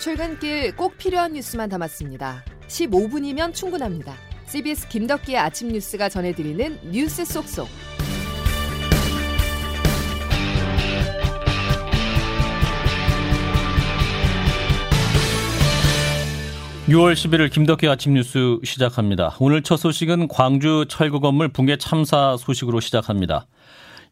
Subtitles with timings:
[0.00, 2.42] 출근길 꼭 필요한 뉴스만 담았습니다.
[2.68, 4.14] 15분이면 충분합니다.
[4.46, 7.68] CBS 김덕기의 아침 뉴스가 전해드리는 뉴스 속속.
[16.88, 19.36] 6월 11일 김덕기 아침 뉴스 시작합니다.
[19.38, 23.46] 오늘 첫 소식은 광주 철거 건물 붕괴 참사 소식으로 시작합니다.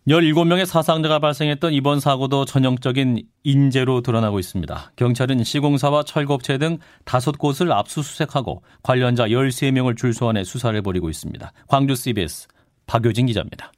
[0.09, 4.93] 17명의 사상자가 발생했던 이번 사고도 전형적인 인재로 드러나고 있습니다.
[4.97, 11.53] 경찰은 시공사와 철거업체 등 다섯 곳을 압수수색하고 관련자 13명을 출소안해 수사를 벌이고 있습니다.
[11.67, 12.49] 광주 CBS
[12.87, 13.71] 박효진 기자입니다.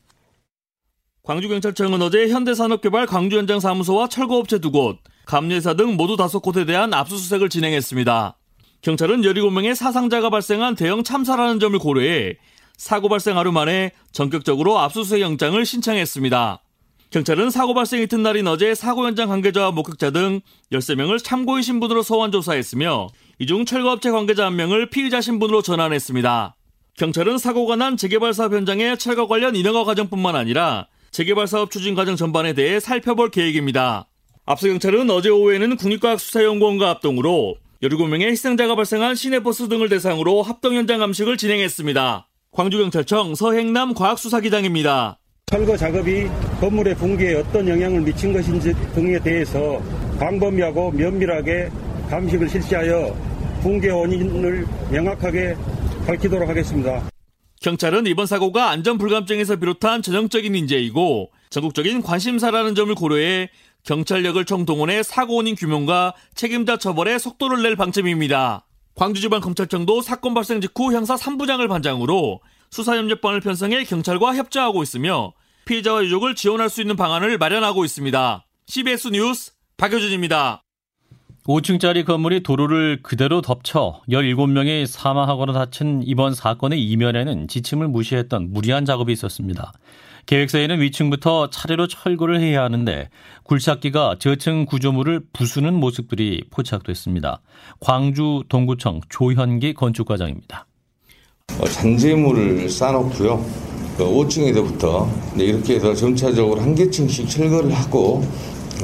[1.25, 7.49] 광주경찰청은 어제 현대산업개발 광주현장 사무소와 철거업체 두 곳, 감리회사 등 모두 다섯 곳에 대한 압수수색을
[7.49, 8.39] 진행했습니다.
[8.83, 12.37] 경찰은 17명의 사상자가 발생한 대형 참사라는 점을 고려해
[12.81, 16.63] 사고 발생 하루 만에 전격적으로 압수수색 영장을 신청했습니다.
[17.11, 20.41] 경찰은 사고 발생 이튿날인 어제 사고 현장 관계자와 목격자 등
[20.73, 26.57] 13명을 참고인 신분으로 소환 조사했으며 이 중 철거업체 관계자 한 명을 피의자 신분으로 전환했습니다.
[26.97, 32.17] 경찰은 사고가 난 재개발 사업 현장의 철거 관련 인허가 과정뿐만 아니라 재개발 사업 추진 과정
[32.17, 34.09] 전반에 대해 살펴볼 계획입니다.
[34.47, 41.37] 앞서 경찰은 어제 오후에는 국립과학수사연구원과 합동으로 17명의 희생자가 발생한 시내버스 등을 대상으로 합동 현장 감식을
[41.37, 42.30] 진행했습니다.
[42.61, 45.19] 광주경찰청 서행남 과학수사기장입니다.
[45.47, 46.27] 철거 작업이
[46.61, 49.81] 건물의 붕괴에 어떤 영향을 미친 것인지 등에 대해서
[50.19, 51.71] 광범위하고 면밀하게
[52.11, 53.17] 감식을 실시하여
[53.63, 55.57] 붕괴 원인을 명확하게
[56.07, 57.09] 밝히도록 하겠습니다.
[57.63, 63.49] 경찰은 이번 사고가 안전 불감증에서 비롯한 전형적인 인재이고 전국적인 관심사라는 점을 고려해
[63.85, 68.67] 경찰력을 총동원해 사고 원인 규명과 책임자 처벌에 속도를 낼 방침입니다.
[68.95, 75.33] 광주지방검찰청도 사건 발생 직후 형사 3부장을 반장으로 수사협력반을 편성해 경찰과 협조하고 있으며
[75.65, 78.45] 피해자와 유족을 지원할 수 있는 방안을 마련하고 있습니다.
[78.67, 80.63] CBS 뉴스 박효준입니다.
[81.45, 89.13] 5층짜리 건물이 도로를 그대로 덮쳐 17명이 사망하거나 다친 이번 사건의 이면에는 지침을 무시했던 무리한 작업이
[89.13, 89.73] 있었습니다.
[90.31, 93.09] 계획서에는 위층부터 차례로 철거를 해야 하는데
[93.43, 97.41] 굴착기가 저층 구조물을 부수는 모습들이 포착됐습니다.
[97.81, 100.67] 광주 동구청 조현기 건축과장입니다.
[101.59, 103.45] 어, 잔재물을 쌓아놓고요.
[103.99, 108.23] 5층에서부터 그 이렇게 해서 점차적으로 한 개층씩 철거를 하고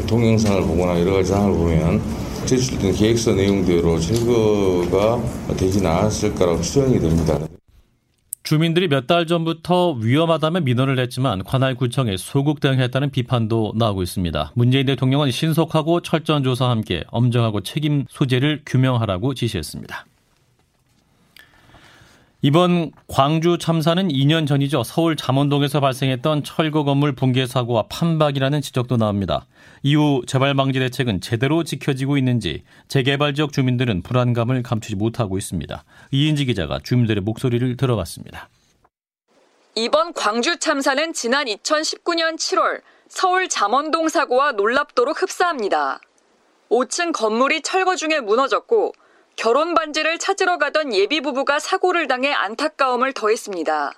[0.08, 2.02] 동영상을 보거나 여러 가지 상황을 보면
[2.44, 5.22] 제출된 계획서 내용대로 철거가
[5.56, 7.38] 되진 않았을 거라고 추정이 됩니다.
[8.46, 14.52] 주민들이 몇 달 전부터 위험하다며 민원을 냈지만 관할 구청에 소극 대응했다는 비판도 나오고 있습니다.
[14.54, 20.06] 문재인 대통령은 신속하고 철저한 조사와 함께 엄정하고 책임 소재를 규명하라고 지시했습니다.
[22.46, 24.84] 이번 광주 참사는 2년 전이죠.
[24.84, 29.48] 서울 잠원동에서 발생했던 철거 건물 붕괴 사고와 판박이라는 지적도 나옵니다.
[29.82, 35.82] 이후 재발 방지 대책은 제대로 지켜지고 있는지 재개발 지역 주민들은 불안감을 감추지 못하고 있습니다.
[36.12, 38.48] 이인지 기자가 주민들의 목소리를 들어봤습니다.
[39.74, 45.98] 이번 광주 참사는 지난 2019년 7월 서울 잠원동 사고와 놀랍도록 흡사합니다.
[46.70, 48.92] 5층 건물이 철거 중에 무너졌고
[49.36, 53.92] 결혼 반지를 찾으러 가던 예비 부부가 사고를 당해 안타까움을 더했습니다.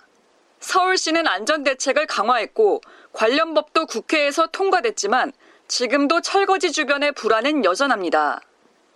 [0.59, 2.81] 서울시는 안전대책을 강화했고
[3.13, 5.33] 관련 법도 국회에서 통과됐지만
[5.69, 8.41] 지금도 철거지 주변의 불안은 여전합니다.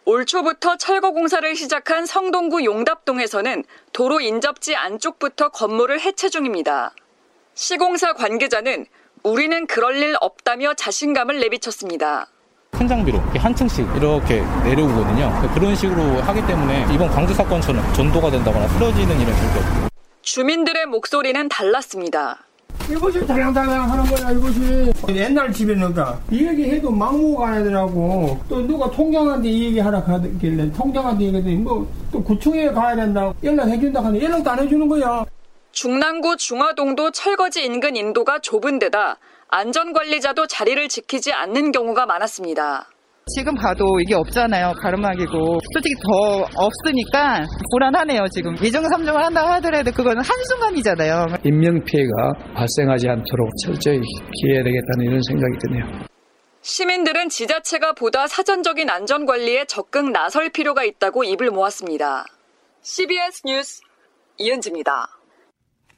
[0.05, 6.93] 올 초부터 철거 공사를 시작한 성동구 용답동에서는 도로 인접지 안쪽부터 건물을 해체 중입니다.
[7.55, 8.87] 시공사 관계자는
[9.23, 12.32] 우리는 그럴 일 없다며 자신감을 내비쳤습니다.
[12.83, 15.31] 큰 장비로 한 층씩 이렇게 내려오거든요.
[15.55, 19.89] 그런 식으로 하기 때문에 이번 광주 사건처럼 전도가 된다거나 쓰러지는 일은 절대 없고.
[20.23, 22.39] 주민들의 목소리는 달랐습니다.
[22.91, 24.93] 이것이 달랑달랑 하는 거야, 이것이.
[25.11, 30.73] 옛날 집에는가, 이 얘기 해도 막무가 가야 되라고, 또 누가 통장한테 이 얘기 하라 하길래,
[30.73, 35.25] 통장한테 얘기했더니, 뭐, 또 구청에 가야 된다고, 연락해준다 하는데, 연락도 안 해주는 거야.
[35.71, 39.19] 중랑구 중화동도 철거지 인근 인도가 좁은 데다
[39.53, 42.89] 안전관리자도 자리를 지키지 않는 경우가 많았습니다.
[43.37, 44.73] 지금 봐도 이게 없잖아요.
[44.83, 45.59] 가르막이고.
[45.75, 48.55] 솔직히 더 없으니까 불안하네요, 지금.
[48.65, 51.27] 이중, 삼중을 한다 하더라도 그거는 한순간이잖아요.
[51.45, 56.07] 인명피해가 발생하지 않도록 철저히 기해야 되겠다는 이런 생각이 드네요.
[56.63, 62.25] 시민들은 지자체가 보다 사전적인 안전관리에 적극 나설 필요가 있다고 입을 모았습니다.
[62.81, 63.83] CBS 뉴스
[64.39, 65.09] 이은지입니다.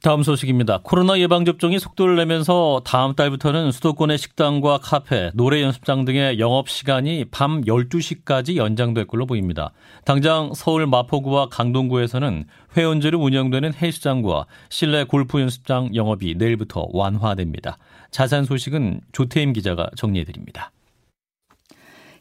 [0.05, 0.81] 다음 소식입니다.
[0.83, 8.57] 코로나 예방접종이 속도를 내면서 다음 달부터는 수도권의 식당과 카페, 노래 연습장 등의 영업시간이 밤 12시까지
[8.57, 9.73] 연장될 걸로 보입니다.
[10.05, 12.45] 당장 서울 마포구와 강동구에서는
[12.77, 17.79] 회원제로 운영되는 헬스장과 실내 골프 연습장 영업이 내일부터 완화됩니다.
[18.11, 20.71] 자세한 소식은 조태임 기자가 정리해드립니다.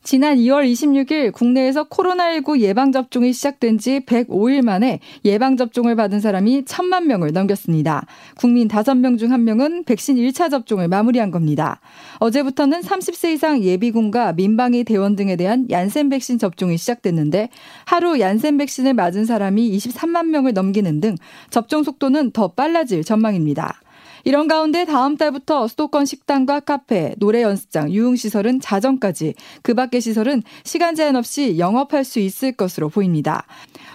[0.04, 7.32] 지난 2월 26일 국내에서 코로나19 예방접종이 시작된 지 105일 만에 예방접종을 받은 사람이 1000만 명을
[7.32, 8.06] 넘겼습니다.
[8.36, 11.80] 국민 5명 중 1명은 백신 1차 접종을 마무리한 겁니다.
[12.20, 17.48] 어제부터는 30세 이상 예비군과 민방위 대원 등에 대한 얀센 백신 접종이 시작됐는데
[17.86, 21.16] 하루 얀센 백신을 맞은 사람이 23만 명을 넘기는 등
[21.50, 23.80] 접종 속도는 더 빨라질 전망입니다.
[24.24, 30.96] 이런 가운데 다음 달부터 수도권 식당과 카페, 노래 연습장, 유흥시설은 자정까지, 그 밖의 시설은 시간
[30.96, 33.46] 제한 없이 영업할 수 있을 것으로 보입니다.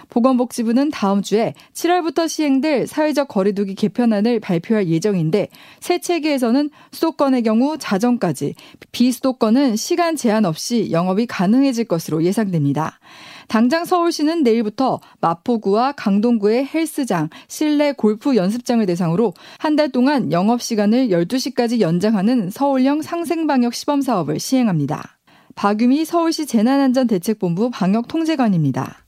[0.09, 5.47] 보건복지부는 다음 주에 7월부터 시행될 사회적 거리두기 개편안을 발표할 예정인데
[5.79, 8.55] 새 체계에서는 수도권의 경우 자정까지,
[8.91, 12.99] 비수도권은 시간 제한 없이 영업이 가능해질 것으로 예상됩니다.
[13.49, 21.07] 당장 서울시는 내일부터 마포구와 강동구의 헬스장, 실내 골프 연습장을 대상으로 한 달 동안 영업 시간을
[21.07, 25.17] 12시까지 연장하는 서울형 상생방역 시범 사업을 시행합니다.
[25.55, 29.05] 박유미 서울시 재난안전대책본부 방역통제관입니다.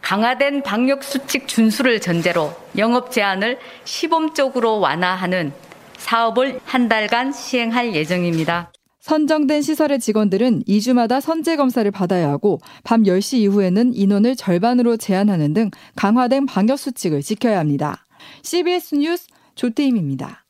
[0.00, 5.52] 강화된 방역 수칙 준수를 전제로 영업 제한을 시범적으로 완화하는
[5.98, 8.72] 사업을 한 달간 시행할 예정입니다.
[9.04, 15.70] 선정된 시설의 직원들은 2주마다 선제 검사를 받아야 하고 밤 10시 이후에는 인원을 절반으로 제한하는 등
[15.94, 18.06] 강화된 방역 수칙을 지켜야 합니다.
[18.42, 20.43] CBS 뉴스 조태임입니다.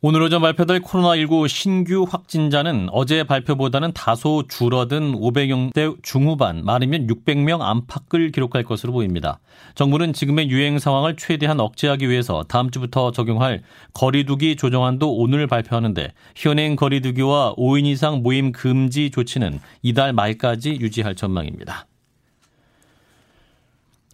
[0.00, 8.30] 오늘 오전 발표될 코로나19 신규 확진자는 어제 발표보다는 다소 줄어든 500명대 중후반, 말하면 600명 안팎을
[8.30, 9.40] 기록할 것으로 보입니다.
[9.74, 16.76] 정부는 지금의 유행 상황을 최대한 억제하기 위해서 다음 주부터 적용할 거리두기 조정안도 오늘 발표하는데 현행
[16.76, 21.88] 거리두기와 5인 이상 모임 금지 조치는 이달 말까지 유지할 전망입니다.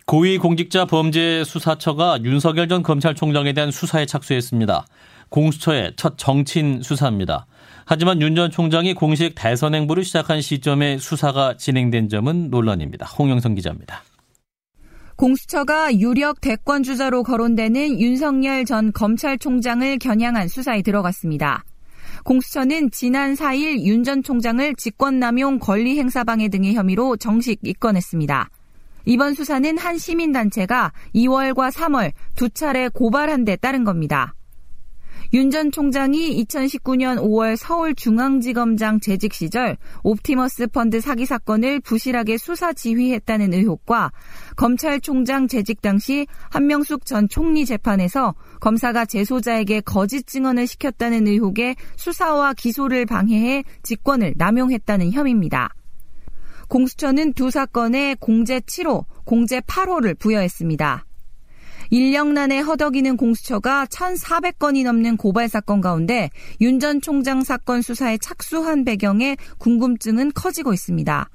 [0.06, 4.86] 고위공직자 범죄수사처가 윤석열 전 검찰총장에 대한 수사에 착수했습니다.
[5.34, 7.46] 공수처의 첫 정친 수사입니다.
[7.86, 13.06] 하지만 윤 전 총장이 공식 대선 행보를 시작한 시점에 수사가 진행된 점은 논란입니다.
[13.06, 14.02] 홍영성 기자입니다.
[15.16, 21.64] 공수처가 유력 대권 주자로 거론되는 윤석열 전 검찰총장을 겨냥한 수사에 들어갔습니다.
[22.24, 28.50] 공수처는 지난 4일 윤 전 총장을 직권남용 권리행사방해 등의 혐의로 정식 입건했습니다.
[29.06, 34.34] 이번 수사는 한 시민단체가 2월과 3월 두 차례 고발한 데 따른 겁니다.
[35.34, 43.52] 윤 전 총장이 2019년 5월 서울중앙지검장 재직 시절 옵티머스 펀드 사기 사건을 부실하게 수사 지휘했다는
[43.52, 44.12] 의혹과
[44.54, 53.04] 검찰총장 재직 당시 한명숙 전 총리 재판에서 검사가 재소자에게 거짓 증언을 시켰다는 의혹에 수사와 기소를
[53.04, 55.74] 방해해 직권을 남용했다는 혐의입니다.
[56.68, 61.06] 공수처는 두 사건에 공제 7호, 공제 8호를 부여했습니다.
[61.92, 69.36] 1년난에 허덕이는 공수처가 1,400건이 넘는 고발 사건 가운데 윤 전 총장 사건 수사에 착수한 배경에
[69.58, 71.30] 궁금증은 커지고 있습니다.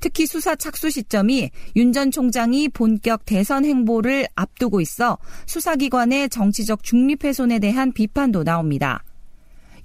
[0.00, 7.24] 특히 수사 착수 시점이 윤 전 총장이 본격 대선 행보를 앞두고 있어 수사기관의 정치적 중립
[7.24, 9.02] 훼손에 대한 비판도 나옵니다.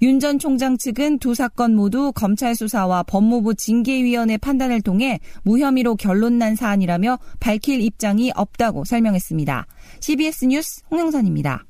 [0.02, 6.56] 윤 전 총장 측은 두 사건 모두 검찰 수사와 법무부 징계위원회 판단을 통해 무혐의로 결론난
[6.56, 9.66] 사안이라며 밝힐 입장이 없다고 설명했습니다.
[10.00, 11.64] CBS 뉴스 홍영선입니다.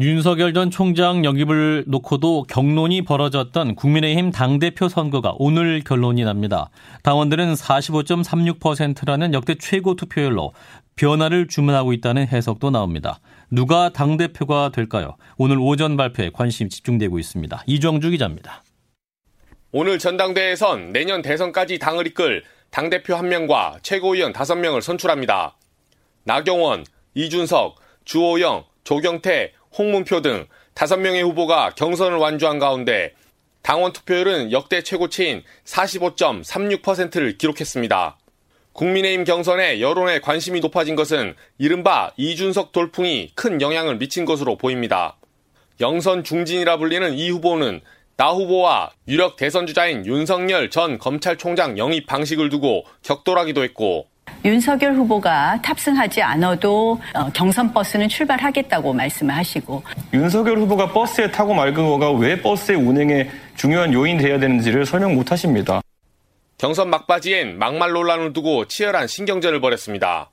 [0.00, 6.70] 윤석열 전 총장 영입을 놓고도 경론이 벌어졌던 국민의힘 당대표 선거가 오늘 결론이 납니다.
[7.02, 10.52] 당원들은 45.36%라는 역대 최고 투표율로
[10.98, 13.20] 변화를 주문하고 있다는 해석도 나옵니다.
[13.50, 15.16] 누가 당대표가 될까요?
[15.38, 17.62] 오늘 오전 발표에 관심이 집중되고 있습니다.
[17.66, 18.62] 이정주 기자입니다.
[19.70, 25.56] 오늘 전당대회에선 내년 대선까지 당을 이끌 당대표 1명과 최고위원 5명을 선출합니다.
[26.24, 33.14] 나경원, 이준석, 주호영, 조경태, 홍문표 등 5명의 후보가 경선을 완주한 가운데
[33.62, 38.17] 당원 투표율은 역대 최고치인 45.36%를 기록했습니다.
[38.78, 45.16] 국민의힘 경선에 여론의 관심이 높아진 것은 이른바 이준석 돌풍이 큰 영향을 미친 것으로 보입니다.
[45.80, 47.80] 영선 중진이라 불리는 이 후보는
[48.16, 54.06] 나 후보와 유력 대선 주자인 윤석열 전 검찰총장 영입 방식을 두고 격돌하기도 했고
[54.44, 59.82] 윤석열 후보가 탑승하지 않아도 어, 경선 버스는 출발하겠다고 말씀을 하시고
[60.14, 65.32] 윤석열 후보가 버스에 타고 말 거가 왜 버스의 운행에 중요한 요인이 돼야 되는지를 설명 못
[65.32, 65.80] 하십니다.
[66.58, 70.30] 경선 막바지엔 막말 논란을 두고 치열한 신경전을 벌였습니다.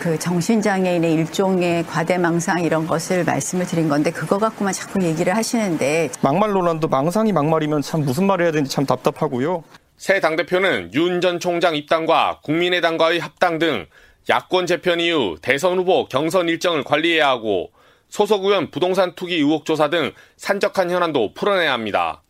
[0.00, 6.52] 그 정신장애인의 일종의 과대망상 이런 것을 말씀을 드린 건데 그거 갖고만 자꾸 얘기를 하시는데 막말
[6.52, 9.62] 논란도 망상이 막말이면 참 무슨 말을 해야 되는지 참 답답하고요.
[9.98, 13.86] 새 당대표는 윤 전 총장 입당과 국민의당과의 합당 등
[14.30, 17.70] 야권 재편 이후 대선 후보 경선 일정을 관리해야 하고
[18.08, 22.22] 소속 의원 부동산 투기 의혹 조사 등 산적한 현안도 풀어내야 합니다.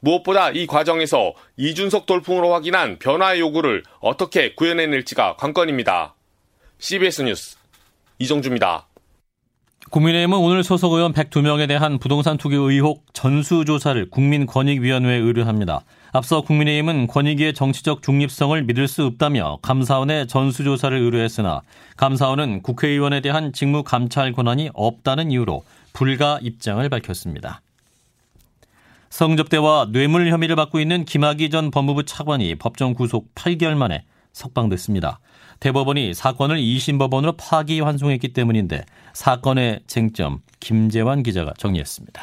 [0.00, 6.14] 무엇보다 이 과정에서 이준석 돌풍으로 확인한 변화의 요구를 어떻게 구현해낼지가 관건입니다.
[6.78, 7.56] CBS 뉴스
[8.18, 8.86] 이정주입니다.
[9.90, 15.80] 국민의힘은 오늘 소속 의원 102명에 대한 부동산 투기 의혹 전수조사를 국민권익위원회에 의뢰합니다.
[16.12, 21.62] 앞서 국민의힘은 권익위의 정치적 중립성을 믿을 수 없다며 감사원에 전수조사를 의뢰했으나
[21.96, 25.64] 감사원은 국회의원에 대한 직무 감찰 권한이 없다는 이유로
[25.94, 27.62] 불가 입장을 밝혔습니다.
[29.10, 35.18] 성접대와 뇌물 혐의를 받고 있는 김학의 전 법무부 차관이 법정 구속 8개월 만에 석방됐습니다.
[35.60, 38.82] 대법원이 사건을 2심 법원으로 파기 환송했기 때문인데
[39.14, 42.22] 사건의 쟁점 김재환 기자가 정리했습니다.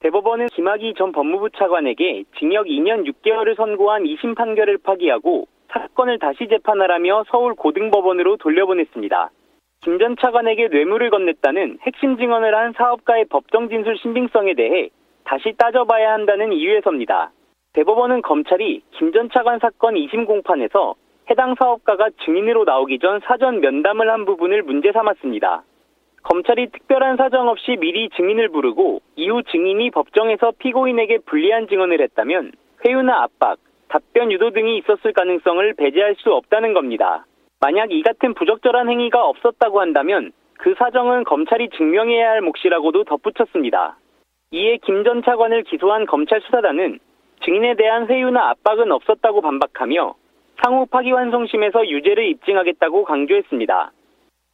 [0.00, 7.24] 대법원은 김학의 전 법무부 차관에게 징역 2년 6개월을 선고한 2심 판결을 파기하고 사건을 다시 재판하라며
[7.30, 9.30] 서울 고등법원으로 돌려보냈습니다.
[9.82, 14.90] 김 전 차관에게 뇌물을 건넸다는 핵심 증언을 한 사업가의 법정 진술 신빙성에 대해
[15.26, 17.32] 다시 따져봐야 한다는 이유에서입니다.
[17.72, 20.94] 대법원은 검찰이 김 전 차관 사건 2심 공판에서
[21.28, 25.64] 해당 사업가가 증인으로 나오기 전 사전 면담을 한 부분을 문제 삼았습니다.
[26.22, 32.52] 검찰이 특별한 사정 없이 미리 증인을 부르고 이후 증인이 법정에서 피고인에게 불리한 증언을 했다면
[32.86, 37.26] 회유나 압박, 답변 유도 등이 있었을 가능성을 배제할 수 없다는 겁니다.
[37.60, 43.96] 만약 이 같은 부적절한 행위가 없었다고 한다면 그 사정은 검찰이 증명해야 할 몫이라고도 덧붙였습니다.
[44.56, 46.98] 이에 김 전 차관을 기소한 검찰 수사단은
[47.44, 50.14] 증인에 대한 회유나 압박은 없었다고 반박하며
[50.64, 53.92] 상호 파기환송심에서 유죄를 입증하겠다고 강조했습니다.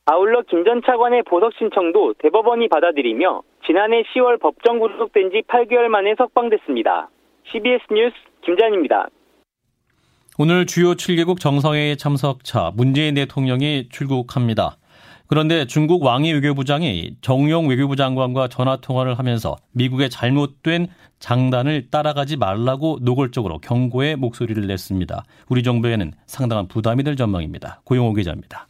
[0.07, 6.17] 아울러 김 전 차관의 보석 신청도 대법원이 받아들이며 지난해 10월 법정 구속된 지 8개월 만에
[6.19, 7.09] 석방됐습니다.
[7.53, 9.09] CBS 뉴스 김잔입니다.
[10.37, 14.79] 오늘 주요 7개국 정상회의 참석차 문재인 대통령이 출국합니다.
[15.33, 20.89] 그런데 중국 왕이 외교부장이 정용 외교부 장관과 전화 통화를 하면서 미국의 잘못된
[21.21, 25.25] 장단을 따라가지 말라고 노골적으로 경고의 목소리를 냈습니다.
[25.49, 27.81] 우리 정부에는 상당한 부담이 될 전망입니다.
[27.85, 28.67] 고용호 기자입니다.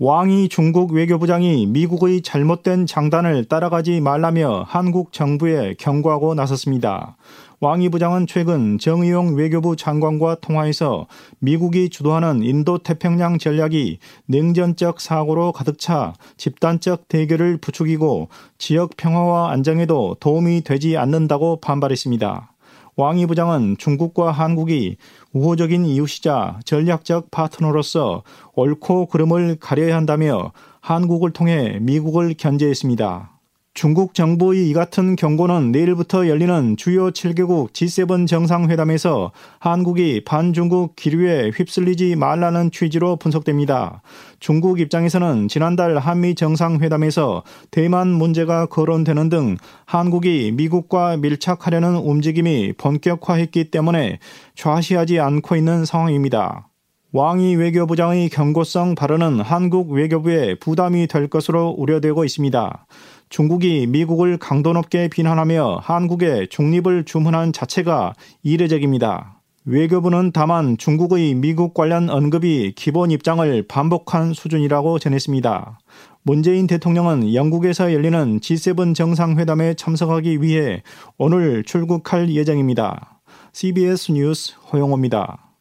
[0.00, 7.16] 왕이 중국 외교부장이 미국의 잘못된 장단을 따라가지 말라며 한국 정부에 경고하고 나섰습니다.
[7.60, 11.06] 왕이 부장은 최근 정의용 외교부 장관과 통화에서
[11.38, 20.16] 미국이 주도하는 인도 태평양 전략이 냉전적 사고로 가득 차 집단적 대결을 부추기고 지역 평화와 안정에도
[20.18, 22.50] 도움이 되지 않는다고 반발했습니다.
[22.96, 24.96] 왕이 부장은 중국과 한국이
[25.34, 28.22] 우호적인 이웃이자 전략적 파트너로서
[28.54, 33.33] 옳고 그름을 가려야 한다며 한국을 통해 미국을 견제했습니다.
[33.74, 42.14] 중국 정부의 이 같은 경고는 내일부터 열리는 주요 7개국 G7 정상회담에서 한국이 반중국 기류에 휩쓸리지
[42.14, 44.00] 말라는 취지로 분석됩니다.
[44.38, 54.20] 중국 입장에서는 지난달 한미 정상회담에서 대만 문제가 거론되는 등 한국이 미국과 밀착하려는 움직임이 본격화했기 때문에
[54.54, 56.68] 좌시하지 않고 있는 상황입니다.
[57.16, 62.86] 왕이 외교부장의 경고성 발언은 한국 외교부에 부담이 될 것으로 우려되고 있습니다.
[63.28, 69.40] 중국이 미국을 강도 높게 비난하며 한국의 중립을 주문한 자체가 이례적입니다.
[69.64, 75.78] 외교부는 다만 중국의 미국 관련 언급이 기본 입장을 반복한 수준이라고 전했습니다.
[76.24, 80.82] 문재인 대통령은 영국에서 열리는 G7 정상회담에 참석하기 위해
[81.16, 83.20] 오늘 출국할 예정입니다.
[83.52, 85.53] CBS 뉴스 허용호입니다.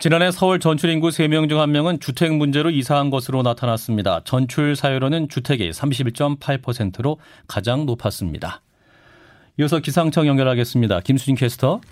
[0.00, 4.22] 지난해 서울 전출 인구 3명 중 1명은 주택 문제로 이사한 것으로 나타났습니다.
[4.24, 8.62] 전출 사유로는 주택이 31.8%로 가장 높았습니다.
[9.58, 11.00] 이어서 기상청 연결하겠습니다.
[11.00, 11.82] 김수진 캐스터.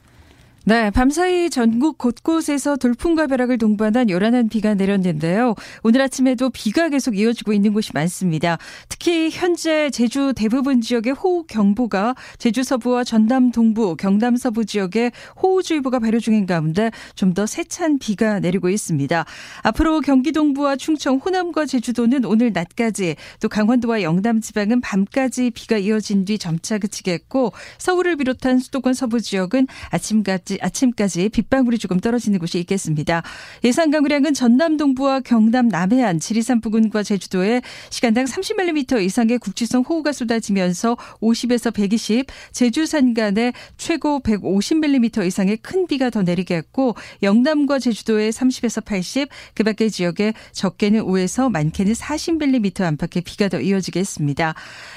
[0.69, 5.55] 네, 밤사이 전국 곳곳에서 돌풍과 벼락을 동반한 요란한 비가 내렸는데요.
[5.83, 8.59] 오늘 아침에도 비가 계속 이어지고 있는 곳이 많습니다.
[8.91, 15.11] 특히 현재 제주 대부분 지역에 호우 경보가 제주 서부와 전남 동부, 경남 서부 지역에
[15.41, 19.25] 호우주의보가 발효 중인 가운데 좀 더 세찬 비가 내리고 있습니다.
[19.63, 26.27] 앞으로 경기 동부와 충청, 호남과 제주도는 오늘 낮까지 또 강원도와 영남 지방은 밤까지 비가 이어진
[26.27, 33.23] 뒤 점차 그치겠고 서울을 비롯한 수도권 서부 지역은 아침까지 아침까지 빗방울이 조금 떨어지는 곳이 있겠습니다.
[33.65, 40.97] 예상 강우량은 전남 동부와 경남 남해안, 지리산 부근과 제주도에 시간당 30mm 이상의 국지성 호우가 쏟아지면서
[41.21, 49.29] 50에서 120, 제주 산간에 최고 150mm 이상의 큰 비가 더 내리겠고 영남과 제주도에 30에서 80,
[49.55, 54.55] 그 밖의 지역에 적게는 5에서 많게는 40mm 안팎의 비가 더 이어지겠습니다.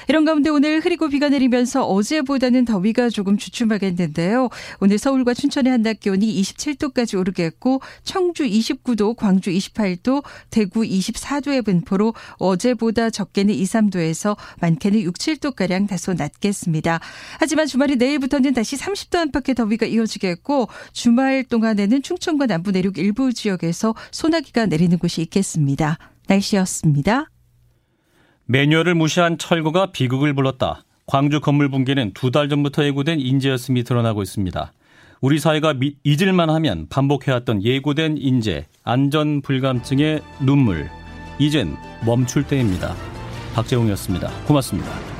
[0.08, 4.48] 이런 가운데 오늘 흐리고 비가 내리면서 어제보다는 더위가 조금 주춤하겠는데요.
[4.80, 12.14] 오늘 서울과 춘천 춘천의 한낮 기온이 27도까지 오르겠고 청주 29도, 광주 28도, 대구 24도의 분포로
[12.38, 17.00] 어제보다 적게는 2, 3도에서 많게는 6, 7도가량 다소 낮겠습니다.
[17.38, 23.94] 하지만 주말이 내일부터는 다시 30도 안팎의 더위가 이어지겠고 주말 동안에는 충청과 남부 내륙 일부 지역에서
[24.10, 25.98] 소나기가 내리는 곳이 있겠습니다.
[26.28, 27.26] 날씨였습니다.
[28.46, 30.84] 매뉴얼을 무시한 철거가 비극을 불렀다.
[31.04, 34.72] 광주 건물 붕괴는 두 달 전부터 예고된 인재였음이 드러나고 있습니다.
[35.22, 40.90] 우리 사회가 잊을만 하면 반복해왔던 예고된 인재, 안전 불감증의 눈물.
[41.38, 42.96] 이젠 멈출 때입니다.
[43.54, 44.28] 박재홍이었습니다.
[44.46, 45.11] 고맙습니다.